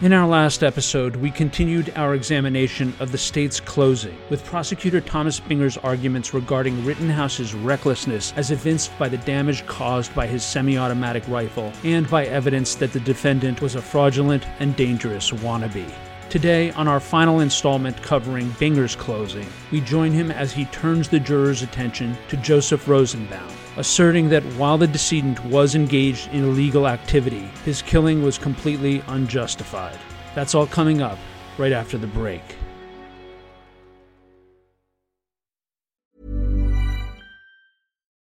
[0.00, 5.38] In our last episode, we continued our examination of the state's closing, with prosecutor Thomas
[5.38, 11.22] Binger's arguments regarding Rittenhouse's recklessness as evinced by the damage caused by his semi automatic
[11.28, 15.88] rifle and by evidence that the defendant was a fraudulent and dangerous wannabe.
[16.34, 21.20] Today, on our final installment covering Binger's closing, we join him as he turns the
[21.20, 27.48] jurors' attention to Joseph Rosenbaum, asserting that while the decedent was engaged in illegal activity,
[27.64, 29.96] his killing was completely unjustified.
[30.34, 31.20] That's all coming up
[31.56, 32.42] right after the break.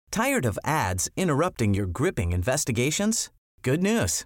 [0.10, 3.30] Tired of ads interrupting your gripping investigations?
[3.62, 4.26] Good news.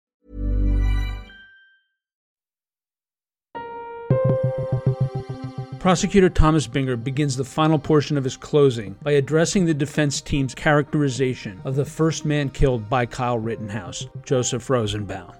[5.81, 10.53] Prosecutor Thomas Binger begins the final portion of his closing by addressing the defense team's
[10.53, 15.33] characterization of the first man killed by Kyle Rittenhouse, Joseph Rosenbaum.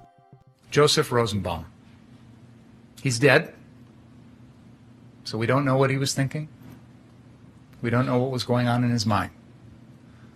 [0.71, 1.67] Joseph Rosenbaum.
[3.03, 3.53] He's dead.
[5.25, 6.49] So we don't know what he was thinking.
[7.83, 9.29] We don't know what was going on in his mind.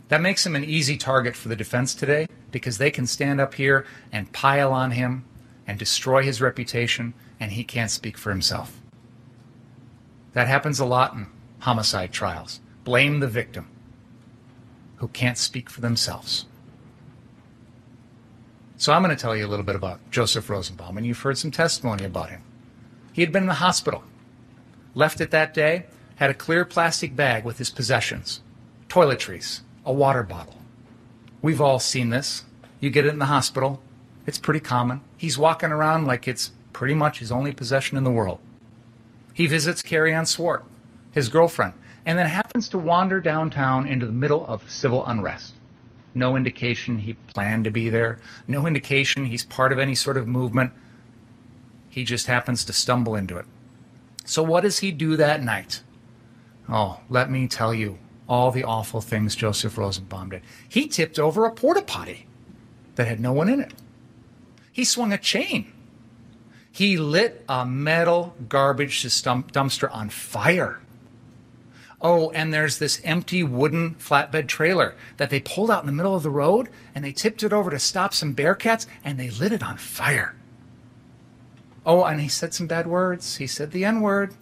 [0.09, 3.55] That makes him an easy target for the defense today because they can stand up
[3.55, 5.25] here and pile on him
[5.65, 8.83] and destroy his reputation, and he can't speak for himself.
[10.35, 11.27] That happens a lot in
[11.59, 12.59] homicide trials.
[12.83, 13.69] Blame the victim
[14.97, 16.45] who can't speak for themselves.
[18.75, 21.37] So I'm going to tell you a little bit about Joseph Rosenbaum, and you've heard
[21.37, 22.41] some testimony about him.
[23.13, 24.03] He had been in the hospital,
[24.93, 25.85] left it that day,
[26.17, 28.41] had a clear plastic bag with his possessions,
[28.89, 30.57] toiletries, a water bottle.
[31.41, 32.43] We've all seen this.
[32.81, 33.81] You get it in the hospital,
[34.27, 34.99] it's pretty common.
[35.15, 38.39] He's walking around like it's pretty much his only possession in the world.
[39.35, 40.63] He visits Kariann Swart,
[41.11, 41.73] his girlfriend,
[42.05, 45.55] and then happens to wander downtown into the middle of civil unrest.
[46.13, 50.25] No indication he planned to be there, no indication he's part of any sort of
[50.25, 50.71] movement.
[51.89, 53.45] He just happens to stumble into it.
[54.23, 55.83] So, what does he do that night?
[56.69, 60.43] Oh, let me tell you all the awful things Joseph Rosenbaum did.
[60.69, 62.25] He tipped over a porta potty
[62.95, 63.73] that had no one in it.
[64.71, 65.73] He swung a chain
[66.75, 70.81] he lit a metal garbage dumpster on fire.
[72.01, 76.15] Oh, and there's this empty wooden flatbed trailer that they pulled out in the middle
[76.15, 79.53] of the road and they tipped it over to stop some bearcats and they lit
[79.53, 80.35] it on fire.
[81.85, 83.37] Oh, and he said some bad words.
[83.37, 84.33] He said the N word.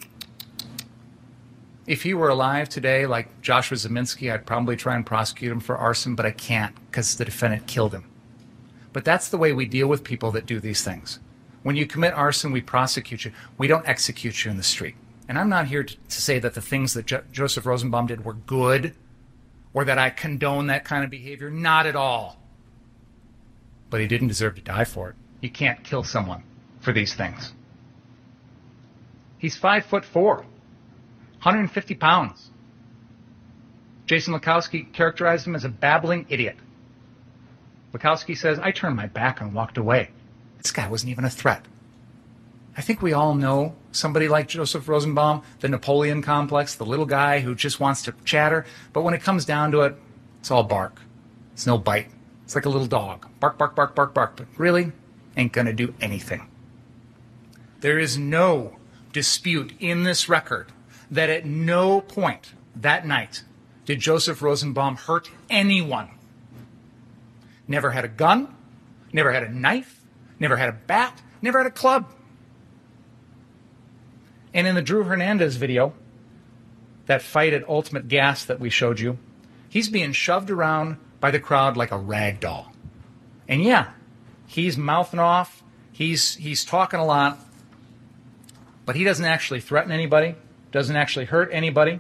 [1.86, 5.78] If he were alive today, like Joshua Ziminski, I'd probably try and prosecute him for
[5.78, 8.06] arson, but I can't because the defendant killed him.
[8.92, 11.20] But that's the way we deal with people that do these things.
[11.64, 13.32] When you commit arson, we prosecute you.
[13.58, 14.96] We don't execute you in the street.
[15.28, 18.26] And I'm not here to, to say that the things that jo- Joseph Rosenbaum did
[18.26, 18.94] were good
[19.74, 21.50] or that I condone that kind of behavior.
[21.50, 22.38] Not at all.
[23.90, 25.16] But he didn't deserve to die for it.
[25.42, 26.44] You can't kill someone
[26.82, 27.54] for these things.
[29.38, 32.50] He's five foot four, 150 pounds.
[34.06, 36.58] Jason Lackowski characterized him as a babbling idiot.
[37.94, 40.10] Lackowski says, I turned my back and walked away.
[40.64, 41.66] This guy wasn't even a threat.
[42.76, 47.42] I think we all know somebody like Joseph Rosenbaum, the Napoleon complex, the little guy
[47.42, 48.66] who just wants to chatter.
[48.94, 49.96] But when it comes down to it,
[50.40, 51.00] it's all bark.
[51.54, 52.10] It's no bite.
[52.46, 53.28] It's like a little dog.
[53.40, 54.36] Bark, bark, bark, bark, bark.
[54.38, 54.92] But really,
[55.38, 56.50] ain't going to do anything.
[57.82, 58.78] There is no
[59.12, 60.72] dispute in this record
[61.12, 63.44] that at no point that night
[63.86, 66.10] did Joseph Rosenbaum hurt anyone.
[67.68, 68.56] Never had a gun,
[69.12, 70.03] never had a knife,
[70.40, 72.12] never had a bat, never had a club.
[74.54, 75.94] And in the Drew Hernandez video,
[77.06, 79.18] that fight at Ultimate Gas that we showed you,
[79.70, 82.72] he's being shoved around by the crowd like a rag doll.
[83.48, 83.92] And yeah,
[84.46, 87.40] he's mouthing off, he's he's talking a lot,
[88.86, 90.36] but he doesn't actually threaten anybody,
[90.72, 92.00] doesn't actually hurt anybody.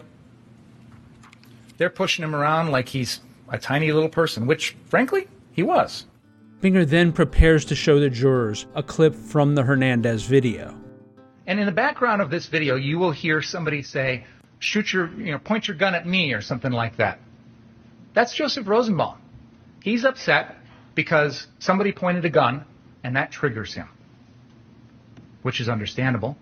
[1.78, 3.20] They're pushing him around like he's
[3.50, 6.06] a tiny little person, which frankly, he was.
[6.64, 10.74] Binger then prepares to show the jurors a clip from the Hernandez video.
[11.46, 14.24] And in the background of this video, you will hear somebody say,
[14.60, 17.20] shoot your, you know, point your gun at me or something like that.
[18.14, 19.18] That's Joseph Rosenbaum.
[19.84, 20.56] He's upset
[20.96, 22.64] because somebody pointed a gun
[23.04, 23.90] and that triggers him,
[25.42, 26.38] which is understandable.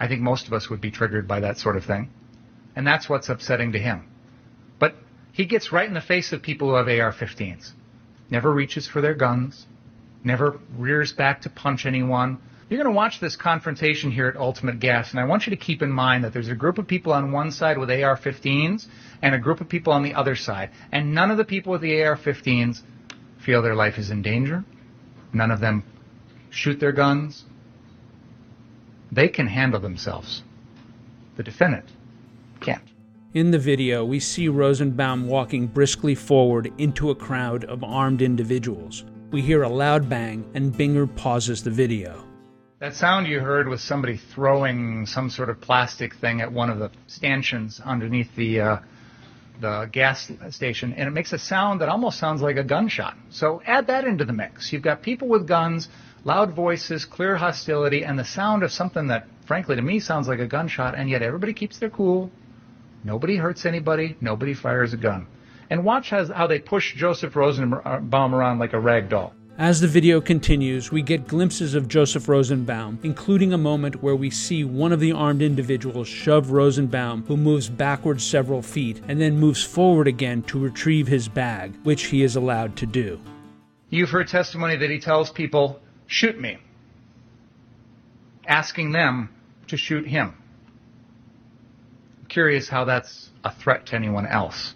[0.00, 2.10] I think most of us would be triggered by that sort of thing.
[2.74, 4.08] And that's what's upsetting to him.
[4.80, 4.96] But
[5.30, 7.70] he gets right in the face of people who have AR 15s.
[8.30, 9.66] Never reaches for their guns,
[10.22, 12.38] never rears back to punch anyone.
[12.68, 15.56] You're going to watch this confrontation here at Ultimate Gas, and I want you to
[15.56, 18.86] keep in mind that there's a group of people on one side with AR 15s
[19.22, 20.70] and a group of people on the other side.
[20.92, 22.80] And none of the people with the AR 15s
[23.44, 24.64] feel their life is in danger.
[25.32, 25.82] None of them
[26.50, 27.44] shoot their guns.
[29.10, 30.42] They can handle themselves.
[31.36, 31.86] The defendant
[32.60, 32.89] can't.
[33.32, 39.04] In the video, we see Rosenbaum walking briskly forward into a crowd of armed individuals.
[39.30, 42.24] We hear a loud bang, and Binger pauses the video.
[42.80, 46.80] That sound you heard was somebody throwing some sort of plastic thing at one of
[46.80, 48.78] the stanchions underneath the uh,
[49.60, 53.16] the gas station, and it makes a sound that almost sounds like a gunshot.
[53.28, 54.72] So add that into the mix.
[54.72, 55.88] You've got people with guns,
[56.24, 60.40] loud voices, clear hostility, and the sound of something that, frankly, to me sounds like
[60.40, 62.32] a gunshot, and yet everybody keeps their cool.
[63.04, 64.16] Nobody hurts anybody.
[64.20, 65.26] Nobody fires a gun.
[65.70, 69.34] And watch how, they push Joseph Rosenbaum around like a rag doll.
[69.58, 74.30] As the video continues, we get glimpses of Joseph Rosenbaum, including a moment where we
[74.30, 79.38] see one of the armed individuals shove Rosenbaum, who moves backwards several feet and then
[79.38, 83.20] moves forward again to retrieve his bag, which he is allowed to do.
[83.90, 86.56] You've heard testimony that he tells people, shoot me,
[88.46, 89.28] asking them
[89.66, 90.34] to shoot him.
[92.30, 94.74] Curious how that's a threat to anyone else.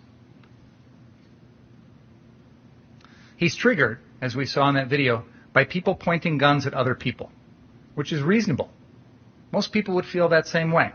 [3.38, 5.22] He's triggered as we saw in that video,
[5.52, 7.30] by people pointing guns at other people,
[7.94, 8.70] which is reasonable.
[9.52, 10.92] Most people would feel that same way.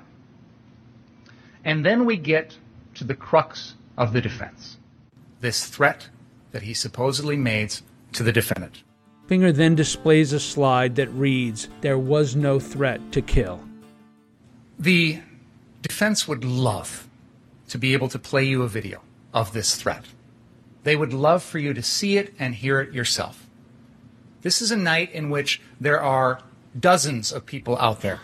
[1.64, 2.58] And then we get
[2.96, 4.78] to the crux of the defense
[5.42, 6.10] this threat
[6.52, 7.74] that he supposedly made
[8.12, 8.84] to the defendant.
[9.28, 13.62] Binger then displays a slide that reads, There was no threat to kill.
[14.80, 15.22] The
[15.82, 17.08] defense would love
[17.68, 19.02] to be able to play you a video
[19.34, 20.06] of this threat.
[20.84, 23.48] They would love for you to see it and hear it yourself.
[24.42, 26.42] This is a night in which there are
[26.80, 28.22] dozens of people out there,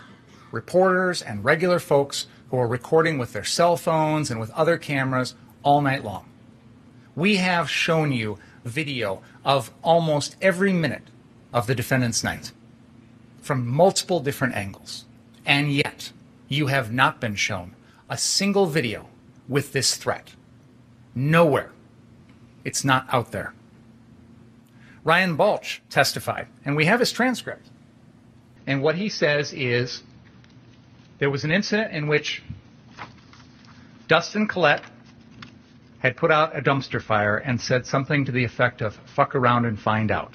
[0.50, 5.34] reporters and regular folks who are recording with their cell phones and with other cameras
[5.62, 6.26] all night long.
[7.14, 11.08] We have shown you video of almost every minute
[11.52, 12.52] of the defendant's night
[13.40, 15.04] from multiple different angles.
[15.44, 16.12] And yet,
[16.48, 17.74] you have not been shown
[18.08, 19.08] a single video
[19.48, 20.34] with this threat.
[21.14, 21.72] Nowhere
[22.66, 23.54] it's not out there.
[25.04, 27.68] Ryan Balch testified, and we have his transcript.
[28.66, 30.02] And what he says is
[31.18, 32.42] there was an incident in which
[34.08, 34.82] Dustin Collette
[36.00, 39.64] had put out a dumpster fire and said something to the effect of, fuck around
[39.64, 40.34] and find out.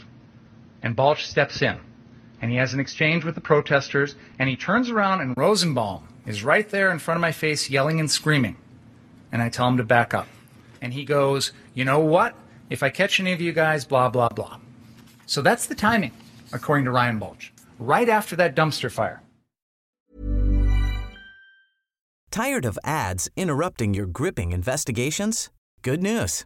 [0.81, 1.77] And Balch steps in,
[2.41, 6.43] and he has an exchange with the protesters, and he turns around, and Rosenbaum is
[6.43, 8.57] right there in front of my face yelling and screaming.
[9.31, 10.27] And I tell him to back up.
[10.81, 12.35] And he goes, You know what?
[12.69, 14.59] If I catch any of you guys, blah, blah, blah.
[15.25, 16.11] So that's the timing,
[16.51, 19.21] according to Ryan Balch, right after that dumpster fire.
[22.31, 25.49] Tired of ads interrupting your gripping investigations?
[25.81, 26.45] Good news.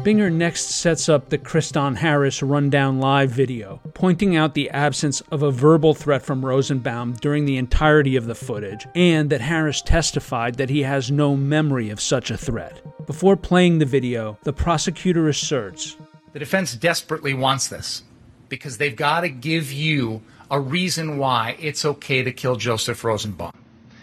[0.00, 5.42] Binger next sets up the Kriston Harris rundown live video, pointing out the absence of
[5.42, 10.54] a verbal threat from Rosenbaum during the entirety of the footage, and that Harris testified
[10.54, 12.80] that he has no memory of such a threat.
[13.06, 15.98] Before playing the video, the prosecutor asserts
[16.32, 18.02] The defense desperately wants this
[18.48, 23.52] because they've got to give you a reason why it's okay to kill Joseph Rosenbaum.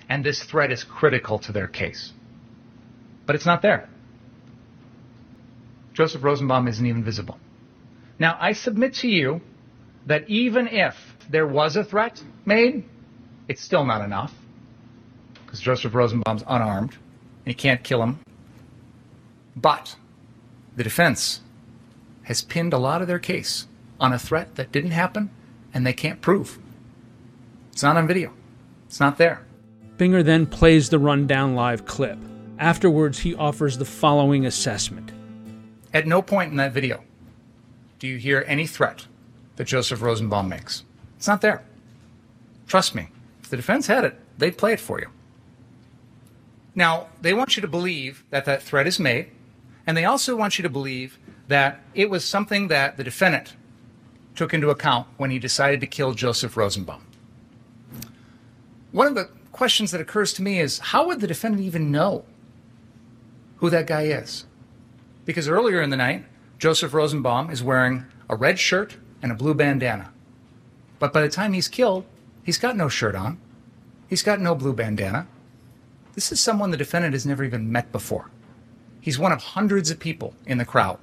[0.09, 2.13] And this threat is critical to their case.
[3.25, 3.89] But it's not there.
[5.97, 7.39] Joseph Rosenbaum isn't even visible.
[8.19, 9.41] Now, I submit to you
[10.05, 10.95] that even if
[11.27, 12.83] there was a threat made,
[13.47, 14.31] it's still not enough
[15.43, 18.19] because Joseph Rosenbaum's unarmed and you can't kill him.
[19.55, 19.95] But
[20.75, 21.41] the defense
[22.25, 23.65] has pinned a lot of their case
[23.99, 25.31] on a threat that didn't happen
[25.73, 26.59] and they can't prove.
[27.71, 28.33] It's not on video.
[28.85, 29.47] It's not there.
[29.97, 32.19] Binger then plays the rundown live clip.
[32.59, 35.11] Afterwards, he offers the following assessment.
[35.97, 37.03] At no point in that video
[37.97, 39.07] do you hear any threat
[39.55, 40.83] that Joseph Rosenbaum makes.
[41.15, 41.63] It's not there.
[42.67, 43.07] Trust me,
[43.41, 45.07] if the defense had it, they'd play it for you.
[46.75, 49.31] Now, they want you to believe that that threat is made,
[49.87, 53.55] and they also want you to believe that it was something that the defendant
[54.35, 57.07] took into account when he decided to kill Joseph Rosenbaum.
[58.91, 62.23] One of the questions that occurs to me is how would the defendant even know
[63.55, 64.45] who that guy is?
[65.27, 66.23] Because earlier in the night,
[66.57, 70.13] Joseph Rosenbaum is wearing a red shirt and a blue bandana.
[70.99, 72.05] But by the time he's killed,
[72.43, 73.37] he's got no shirt on.
[74.07, 75.27] He's got no blue bandana.
[76.15, 78.31] This is someone the defendant has never even met before.
[79.01, 80.97] He's one of hundreds of people in the crowd.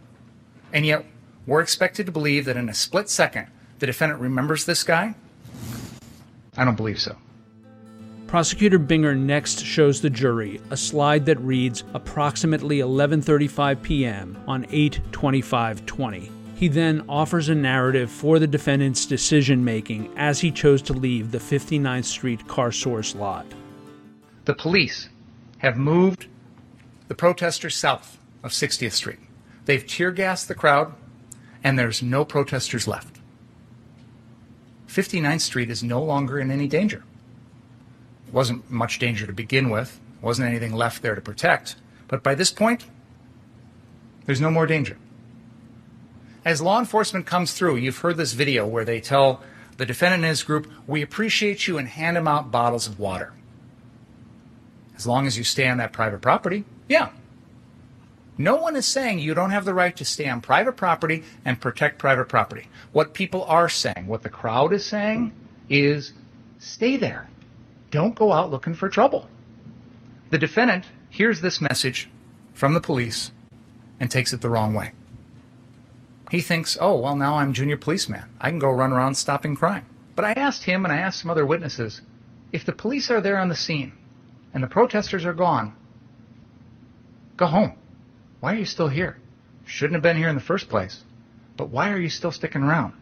[0.72, 1.04] And yet,
[1.46, 5.14] we're expected to believe that in a split second, the defendant remembers this guy?
[6.56, 7.18] I don't believe so.
[8.26, 14.36] Prosecutor Binger next shows the jury a slide that reads approximately 11:35 p.m.
[14.48, 16.30] on 8/25/20.
[16.56, 21.30] He then offers a narrative for the defendant's decision making as he chose to leave
[21.30, 23.46] the 59th Street car source lot.
[24.46, 25.08] The police
[25.58, 26.26] have moved
[27.08, 29.20] the protesters south of 60th Street.
[29.66, 30.94] They've tear gassed the crowd,
[31.62, 33.18] and there's no protesters left.
[34.88, 37.04] 59th Street is no longer in any danger
[38.34, 41.76] wasn't much danger to begin with, wasn't anything left there to protect.
[42.08, 42.84] But by this point,
[44.26, 44.98] there's no more danger.
[46.44, 49.40] As law enforcement comes through, you've heard this video where they tell
[49.76, 53.32] the defendant and his group, We appreciate you and hand them out bottles of water.
[54.96, 57.10] As long as you stay on that private property, yeah.
[58.36, 61.60] No one is saying you don't have the right to stay on private property and
[61.60, 62.66] protect private property.
[62.92, 65.32] What people are saying, what the crowd is saying,
[65.68, 66.12] is
[66.58, 67.28] stay there.
[67.94, 69.28] Don't go out looking for trouble.
[70.30, 72.10] The defendant hears this message
[72.52, 73.30] from the police
[74.00, 74.90] and takes it the wrong way.
[76.28, 78.24] He thinks, oh, well, now I'm junior policeman.
[78.40, 79.86] I can go run around stopping crime.
[80.16, 82.00] But I asked him and I asked some other witnesses
[82.50, 83.92] if the police are there on the scene
[84.52, 85.76] and the protesters are gone,
[87.36, 87.74] go home.
[88.40, 89.18] Why are you still here?
[89.66, 91.04] Shouldn't have been here in the first place.
[91.56, 92.94] But why are you still sticking around?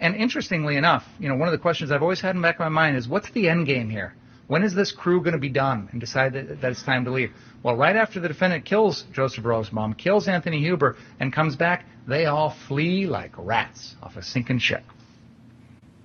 [0.00, 2.56] And interestingly enough, you know, one of the questions I've always had in the back
[2.56, 4.14] of my mind is what's the end game here?
[4.46, 7.10] When is this crew going to be done and decide that, that it's time to
[7.10, 7.32] leave?
[7.62, 12.26] Well, right after the defendant kills Joseph Rosenbaum, kills Anthony Huber, and comes back, they
[12.26, 14.84] all flee like rats off a sinking ship.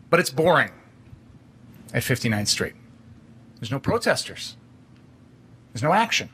[0.09, 0.71] But it's boring
[1.93, 2.73] at 59th Street.
[3.59, 4.57] There's no protesters.
[5.71, 6.29] There's no action.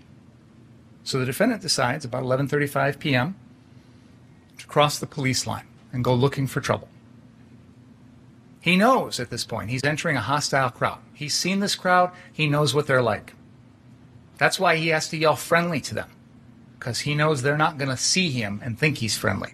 [1.03, 3.35] So the defendant decides about 11:35 p.m.
[4.57, 6.89] to cross the police line and go looking for trouble.
[8.61, 10.99] He knows at this point he's entering a hostile crowd.
[11.13, 13.33] He's seen this crowd, he knows what they're like.
[14.37, 16.09] That's why he has to yell friendly to them,
[16.77, 19.53] because he knows they're not going to see him and think he's friendly.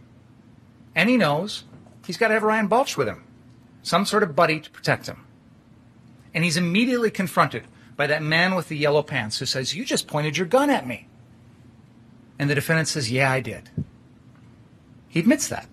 [0.95, 1.63] And he knows
[2.05, 3.23] he's got to have Ryan Balch with him,
[3.83, 5.25] some sort of buddy to protect him.
[6.33, 7.63] And he's immediately confronted
[7.95, 10.87] by that man with the yellow pants who says, You just pointed your gun at
[10.87, 11.07] me.
[12.37, 13.69] And the defendant says, Yeah, I did.
[15.07, 15.67] He admits that.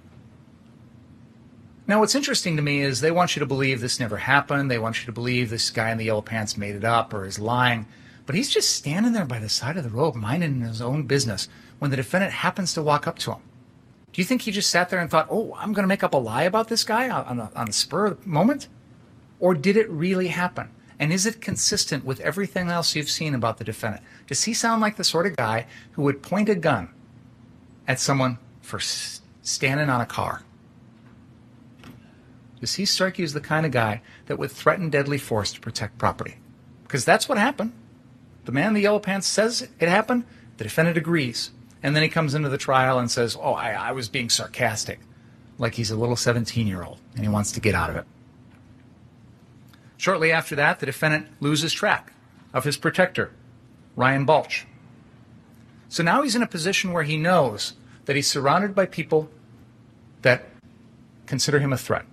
[1.93, 4.71] Now, what's interesting to me is they want you to believe this never happened.
[4.71, 7.27] They want you to believe this guy in the yellow pants made it up or
[7.27, 7.87] is lying.
[8.25, 11.49] But he's just standing there by the side of the road, minding his own business,
[11.81, 13.43] when the defendant happens to walk up to him.
[14.11, 16.15] Do you think he just sat there and thought, oh, I'm going to make up
[16.15, 18.69] a lie about this guy on the, on the spur of the moment?
[19.39, 20.71] Or did it really happen?
[20.99, 24.03] And is it consistent with everything else you've seen about the defendant?
[24.27, 26.89] Does he sound like the sort of guy who would point a gun
[27.87, 30.41] at someone for standing on a car?
[32.63, 35.59] Does he strike you as the kind of guy that would threaten deadly force to
[35.59, 36.37] protect property?
[36.85, 37.73] Because that's what happened.
[38.45, 40.23] The man in the yellow pants says it happened.
[40.59, 41.51] The defendant agrees.
[41.83, 45.01] And then he comes into the trial and says, Oh, I, I was being sarcastic.
[45.59, 48.05] Like he's a little 17 year old and he wants to get out of it.
[49.97, 52.13] Shortly after that, the defendant loses track
[52.55, 53.33] of his protector,
[53.97, 54.69] Ryan Balch.
[55.89, 57.73] So now he's in a position where he knows
[58.05, 59.31] that he's surrounded by people
[60.23, 60.45] that
[61.27, 62.05] consider him a threat.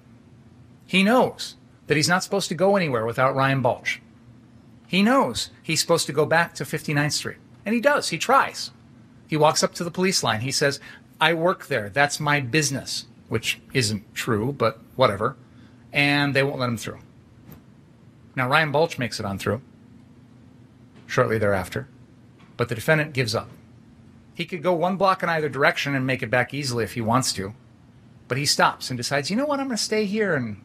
[0.89, 1.55] He knows
[1.85, 4.01] that he's not supposed to go anywhere without Ryan Balch.
[4.87, 7.37] He knows he's supposed to go back to 59th Street.
[7.63, 8.09] And he does.
[8.09, 8.71] He tries.
[9.27, 10.41] He walks up to the police line.
[10.41, 10.79] He says,
[11.21, 11.89] I work there.
[11.89, 15.37] That's my business, which isn't true, but whatever.
[15.93, 16.97] And they won't let him through.
[18.35, 19.61] Now, Ryan Balch makes it on through
[21.05, 21.87] shortly thereafter,
[22.57, 23.49] but the defendant gives up.
[24.33, 27.01] He could go one block in either direction and make it back easily if he
[27.01, 27.53] wants to,
[28.27, 30.63] but he stops and decides, you know what, I'm going to stay here and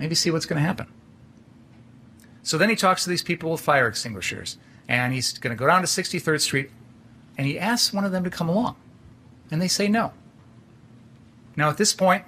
[0.00, 0.86] maybe see what's going to happen.
[2.42, 4.56] So then he talks to these people with fire extinguishers,
[4.88, 6.70] and he's going to go down to 63rd Street,
[7.36, 8.76] and he asks one of them to come along,
[9.50, 10.12] and they say no.
[11.54, 12.24] Now at this point,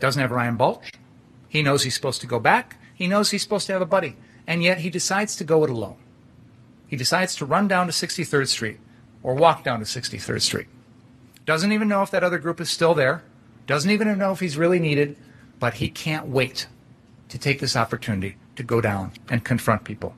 [0.00, 0.92] doesn't have Ryan Balch.
[1.48, 2.78] He knows he's supposed to go back.
[2.94, 5.70] He knows he's supposed to have a buddy, and yet he decides to go it
[5.70, 5.96] alone.
[6.88, 8.80] He decides to run down to 63rd Street
[9.22, 10.66] or walk down to 63rd Street.
[11.46, 13.22] Doesn't even know if that other group is still there.
[13.68, 15.16] Doesn't even know if he's really needed,
[15.60, 16.66] but he can't wait
[17.28, 20.14] to take this opportunity to go down and confront people.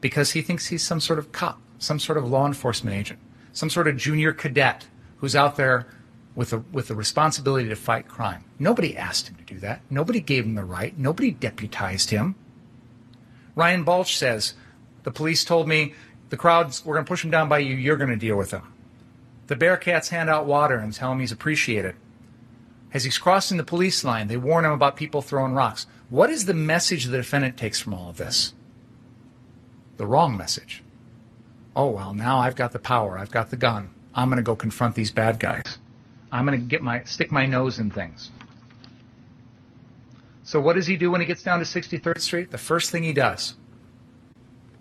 [0.00, 3.18] Because he thinks he's some sort of cop, some sort of law enforcement agent,
[3.52, 4.86] some sort of junior cadet
[5.18, 5.86] who's out there
[6.34, 8.44] with a, with the responsibility to fight crime.
[8.58, 9.80] Nobody asked him to do that.
[9.88, 10.96] Nobody gave him the right.
[10.96, 12.34] Nobody deputized him.
[13.54, 14.54] Ryan Balch says,
[15.02, 15.94] the police told me
[16.28, 17.74] the crowds, we're going to push them down by you.
[17.74, 18.72] You're going to deal with them.
[19.46, 21.94] The Bearcats hand out water and tell him he's appreciated.
[22.96, 25.86] As he's crossing the police line, they warn him about people throwing rocks.
[26.08, 28.54] What is the message the defendant takes from all of this?
[29.98, 30.82] The wrong message.
[31.76, 33.18] Oh, well, now I've got the power.
[33.18, 33.90] I've got the gun.
[34.14, 35.76] I'm going to go confront these bad guys.
[36.32, 38.30] I'm going to get my stick my nose in things.
[40.42, 42.50] So what does he do when he gets down to 63rd Street?
[42.50, 43.56] The first thing he does,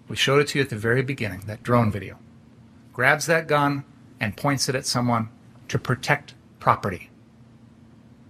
[0.08, 2.18] we showed it to you at the very beginning, that drone video.
[2.94, 3.84] Grabs that gun
[4.22, 5.28] and points it at someone
[5.68, 7.10] to protect property.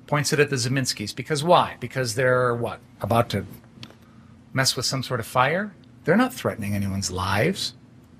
[0.08, 1.16] Points it at the Ziminskis.
[1.16, 1.78] Because why?
[1.80, 2.80] Because they're what?
[3.02, 3.46] About to
[4.54, 5.74] mess with some sort of fire?
[6.04, 7.74] They're not threatening anyone's lives.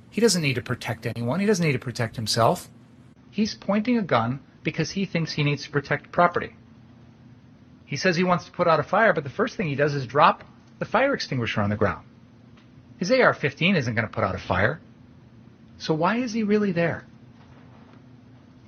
[0.10, 1.40] He doesn't need to protect anyone.
[1.40, 2.70] He doesn't need to protect himself.
[3.30, 6.56] He's pointing a gun because he thinks he needs to protect property.
[7.86, 9.94] He says he wants to put out a fire, but the first thing he does
[9.94, 10.44] is drop
[10.80, 12.06] the fire extinguisher on the ground.
[12.98, 14.80] His AR 15 isn't going to put out a fire.
[15.78, 17.06] So why is he really there?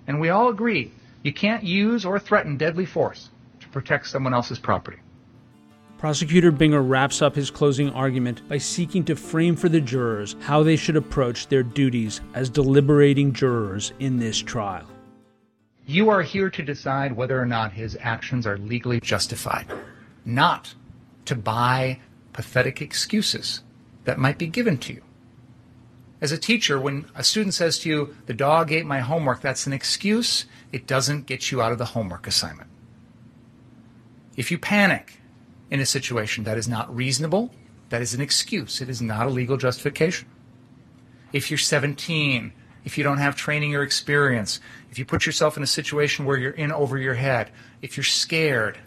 [0.06, 0.92] And we all agree
[1.28, 4.98] you can't use or threaten deadly force to protect someone else's property.
[5.98, 10.64] Prosecutor Binger wraps up his closing argument by seeking to frame for the jurors how
[10.64, 14.88] they should approach their duties as deliberating jurors in this trial.
[15.86, 19.68] You are here to decide whether or not his actions are legally justified,
[20.24, 20.74] not
[21.26, 22.00] to buy
[22.32, 23.64] pathetic excuses
[24.06, 25.02] that might be given to you.
[26.20, 29.68] As a teacher, when a student says to you, the dog ate my homework, that's
[29.68, 30.46] an excuse.
[30.72, 32.70] It doesn't get you out of the homework assignment.
[34.36, 35.20] If you panic
[35.70, 37.52] in a situation that is not reasonable,
[37.90, 38.82] that is an excuse.
[38.82, 40.28] It is not a legal justification.
[41.34, 42.52] If you're 17
[42.88, 46.38] if you don't have training or experience, if you put yourself in a situation where
[46.38, 47.52] you're in over your head,
[47.82, 48.78] if you're scared,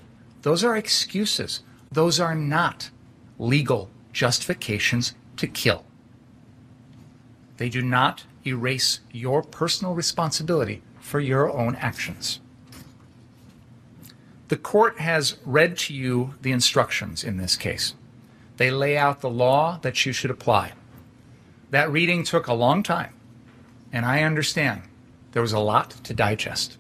[0.41, 1.63] those are excuses.
[1.93, 2.89] Those are not
[3.39, 5.85] legal justifications to kill.
[7.61, 12.41] They do not erase your personal responsibility for your own actions.
[14.49, 17.93] The court has read to you the instructions in this case.
[18.57, 20.73] They lay out the law that you should apply.
[21.69, 23.13] That reading took a long time
[23.93, 24.81] and I understand
[25.33, 26.79] there was a lot to digest.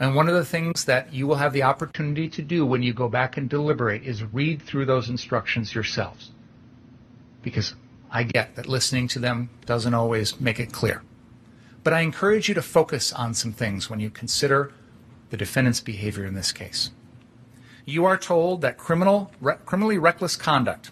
[0.00, 2.92] And one of the things that you will have the opportunity to do when you
[2.92, 6.32] go back and deliberate is read through those instructions yourselves.
[7.42, 7.76] Because
[8.10, 11.02] I get that listening to them doesn't always make it clear.
[11.82, 14.72] But I encourage you to focus on some things when you consider
[15.30, 16.90] the defendant's behavior in this case.
[17.84, 20.90] You are told that criminal, re- criminally reckless conduct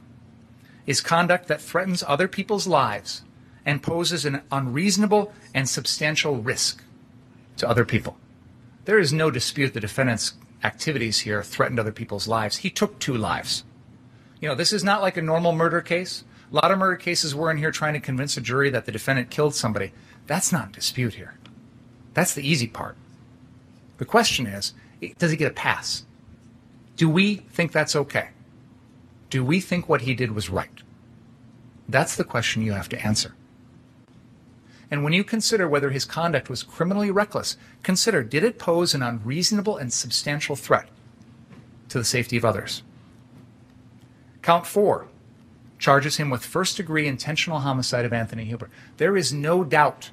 [0.86, 3.22] is conduct that threatens other people's lives
[3.66, 6.82] and poses an unreasonable and substantial risk
[7.58, 8.16] to other people.
[8.86, 10.32] There is no dispute the defendant's
[10.64, 12.58] activities here threatened other people's lives.
[12.58, 13.64] He took two lives.
[14.40, 16.24] You know, this is not like a normal murder case.
[16.50, 18.92] A lot of murder cases we're in here trying to convince a jury that the
[18.92, 19.92] defendant killed somebody.
[20.26, 21.34] That's not in dispute here.
[22.14, 22.96] That's the easy part.
[23.98, 24.72] The question is,
[25.18, 26.04] does he get a pass?
[26.96, 28.30] Do we think that's okay?
[29.30, 30.82] Do we think what he did was right?
[31.88, 33.34] That's the question you have to answer.
[34.90, 39.02] And when you consider whether his conduct was criminally reckless, consider did it pose an
[39.02, 40.88] unreasonable and substantial threat
[41.90, 42.82] to the safety of others?
[44.40, 45.08] Count four
[45.78, 48.70] charges him with first degree intentional homicide of Anthony Huber.
[48.96, 50.10] There is no doubt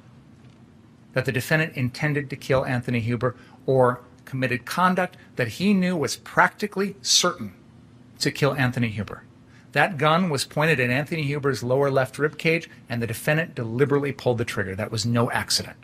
[1.12, 6.16] that the defendant intended to kill Anthony Huber or committed conduct that he knew was
[6.16, 7.54] practically certain
[8.18, 9.22] to kill Anthony Huber.
[9.72, 14.12] That gun was pointed at Anthony Huber's lower left rib cage, and the defendant deliberately
[14.12, 14.74] pulled the trigger.
[14.74, 15.76] That was no accident.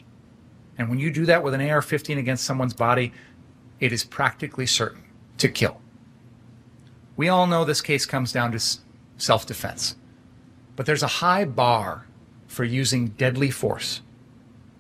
[0.78, 3.12] And when you do that with an AR 15 against someone's body,
[3.80, 5.02] it is practically certain
[5.38, 5.80] to kill.
[7.16, 8.60] We all know this case comes down to
[9.22, 9.96] self defense,
[10.76, 12.06] but there's a high bar
[12.46, 14.00] for using deadly force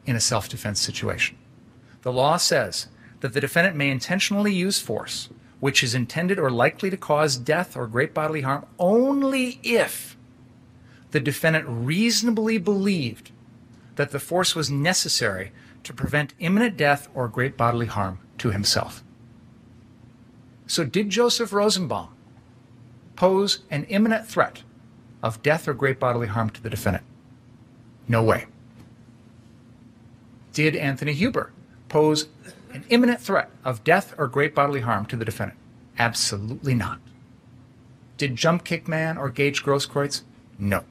[0.04, 1.36] in a self defense situation.
[2.02, 2.88] The law says
[3.20, 5.28] that the defendant may intentionally use force
[5.62, 10.16] which is intended or likely to cause death or great bodily harm only if
[11.12, 13.30] the defendant reasonably believed
[13.94, 15.52] that the force was necessary
[15.84, 19.04] to prevent imminent death or great bodily harm to himself.
[20.66, 22.08] So, did Joseph Rosenbaum
[23.22, 24.64] pose an imminent threat
[25.22, 27.04] of death or great bodily harm to the defendant?
[28.08, 28.46] No way.
[30.52, 31.52] Did Anthony Huber
[31.88, 32.26] pose
[32.72, 35.56] an imminent threat of death or great bodily harm to the defendant?
[36.00, 36.98] Absolutely not.
[38.16, 40.22] Did Jump Kick Man or Gage Grosskreutz?
[40.58, 40.82] No.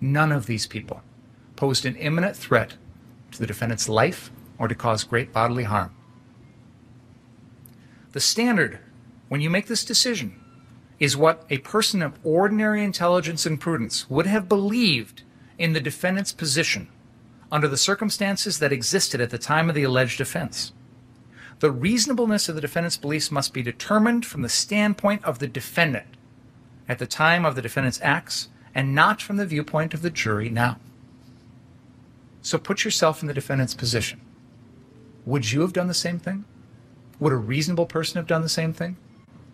[0.00, 1.02] None of these people
[1.56, 2.74] posed an imminent threat
[3.32, 5.92] to the defendant's life or to cause great bodily harm.
[8.12, 8.78] The standard
[9.28, 10.37] when you make this decision
[10.98, 15.22] is what a person of ordinary intelligence and prudence would have believed
[15.56, 16.88] in the defendant's position
[17.50, 20.72] under the circumstances that existed at the time of the alleged offense.
[21.60, 26.06] The reasonableness of the defendant's beliefs must be determined from the standpoint of the defendant
[26.88, 30.48] at the time of the defendant's acts and not from the viewpoint of the jury
[30.48, 30.78] now.
[32.42, 34.20] So put yourself in the defendant's position.
[35.26, 36.44] Would you have done the same thing?
[37.18, 38.96] Would a reasonable person have done the same thing?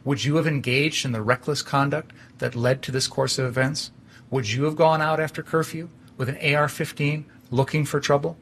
[0.05, 3.91] Would you have engaged in the reckless conduct that led to this course of events?
[4.31, 8.37] Would you have gone out after curfew with an AR 15 looking for trouble?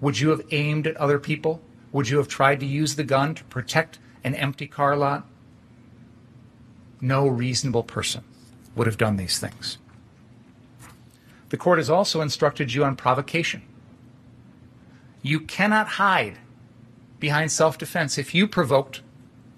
[0.00, 1.62] Would you have aimed at other people?
[1.92, 5.26] Would you have tried to use the gun to protect an empty car lot?
[7.00, 8.22] No reasonable person
[8.76, 9.78] would have done these things.
[11.48, 13.62] The court has also instructed you on provocation.
[15.22, 16.38] You cannot hide
[17.18, 19.00] behind self defense if you provoked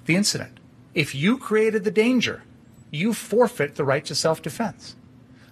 [0.04, 0.59] the incident.
[0.94, 2.42] If you created the danger,
[2.90, 4.96] you forfeit the right to self defense.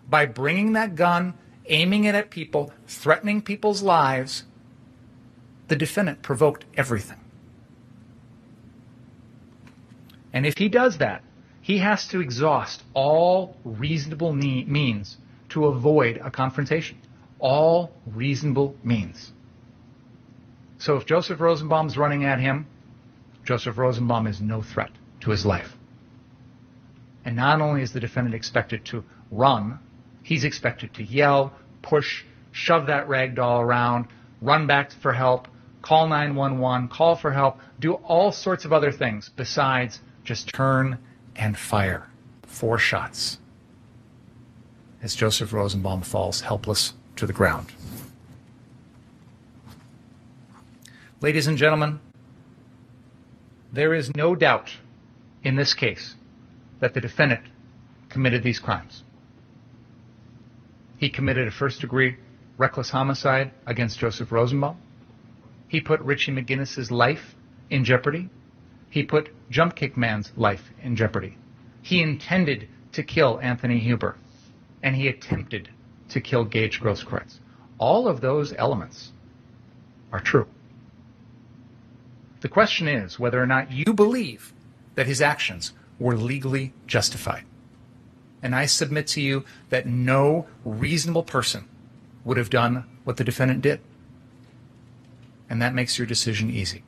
[0.08, 1.34] By bringing that gun,
[1.66, 4.44] aiming it at people, threatening people's lives,
[5.68, 7.20] the defendant provoked everything.
[10.32, 11.22] And if he does that,
[11.60, 15.18] he has to exhaust all reasonable means
[15.50, 16.98] to avoid a confrontation.
[17.38, 19.32] All reasonable means.
[20.78, 22.66] So if Joseph Rosenbaum's running at him,
[23.44, 24.90] Joseph Rosenbaum is no threat
[25.28, 25.76] to his life.
[27.24, 29.78] And not only is the defendant expected to run,
[30.22, 34.06] he's expected to yell, push, shove that rag doll around,
[34.40, 35.46] run back for help,
[35.82, 40.98] call 911, call for help, do all sorts of other things besides just turn
[41.36, 42.08] and fire.
[42.46, 43.38] Four shots
[45.02, 47.70] as Joseph Rosenbaum falls helpless to the ground.
[51.20, 52.00] Ladies and gentlemen,
[53.70, 54.70] there is no doubt
[55.42, 56.14] in this case
[56.80, 57.42] that the defendant
[58.08, 59.02] committed these crimes.
[60.98, 62.16] He committed a first degree
[62.56, 64.76] reckless homicide against Joseph Rosenbaum.
[65.68, 67.36] He put Richie McGinnis's life
[67.70, 68.30] in jeopardy.
[68.90, 71.36] He put Jump Kick Man's life in jeopardy.
[71.82, 74.16] He intended to kill Anthony Huber
[74.82, 75.68] and he attempted
[76.10, 77.38] to kill Gage Grosskreutz.
[77.78, 79.12] All of those elements
[80.12, 80.46] are true.
[82.40, 84.52] The question is whether or not you believe
[84.98, 87.44] that his actions were legally justified.
[88.42, 91.68] And I submit to you that no reasonable person
[92.24, 93.78] would have done what the defendant did.
[95.48, 96.82] And that makes your decision easy.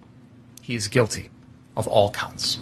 [0.60, 1.30] He is guilty
[1.76, 2.58] of all counts.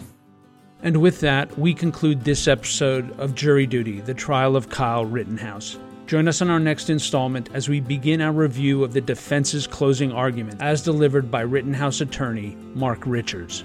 [0.83, 5.79] And with that, we conclude this episode of Jury Duty, the trial of Kyle Rittenhouse.
[6.07, 10.13] Join us on our next installment as we begin our review of the defense's closing
[10.13, 13.65] argument as delivered by Rittenhouse attorney Mark Richards.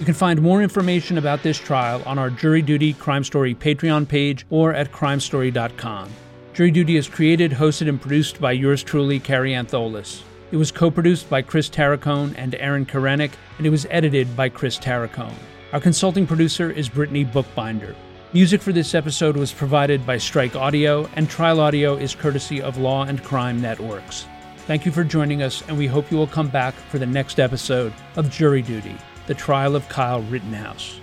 [0.00, 4.08] You can find more information about this trial on our Jury Duty Crime Story Patreon
[4.08, 6.08] page or at crimestory.com.
[6.54, 10.22] Jury Duty is created, hosted, and produced by yours truly, Kary Antholis.
[10.52, 14.48] It was co produced by Chris Tarracone and Aaron Karenik, and it was edited by
[14.48, 15.34] Chris Tarracone.
[15.74, 17.94] Our consulting producer is Brittany Bookbinder.
[18.32, 22.78] Music for this episode was provided by Strike Audio, and Trial Audio is courtesy of
[22.78, 24.26] Law and Crime Networks.
[24.66, 27.38] Thank you for joining us, and we hope you will come back for the next
[27.38, 28.96] episode of Jury Duty
[29.30, 30.98] The Trial of Kyle Rittenhouse.